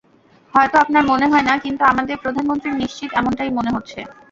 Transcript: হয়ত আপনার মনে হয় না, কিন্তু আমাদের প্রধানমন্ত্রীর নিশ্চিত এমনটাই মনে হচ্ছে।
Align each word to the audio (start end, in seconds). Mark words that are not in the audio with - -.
হয়ত 0.53 0.73
আপনার 0.75 1.03
মনে 1.11 1.25
হয় 1.31 1.45
না, 1.49 1.63
কিন্তু 1.65 1.83
আমাদের 1.91 2.15
প্রধানমন্ত্রীর 2.23 2.79
নিশ্চিত 2.81 3.09
এমনটাই 3.13 3.51
মনে 3.57 3.73
হচ্ছে। 3.75 3.99